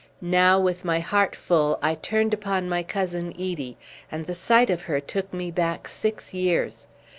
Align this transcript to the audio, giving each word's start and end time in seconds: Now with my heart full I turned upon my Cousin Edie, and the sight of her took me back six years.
Now 0.33 0.59
with 0.59 0.83
my 0.83 0.99
heart 0.99 1.35
full 1.35 1.77
I 1.83 1.93
turned 1.93 2.33
upon 2.33 2.67
my 2.67 2.81
Cousin 2.81 3.27
Edie, 3.35 3.77
and 4.11 4.25
the 4.25 4.33
sight 4.33 4.71
of 4.71 4.81
her 4.81 4.99
took 4.99 5.31
me 5.31 5.51
back 5.51 5.87
six 5.87 6.33
years. 6.33 6.87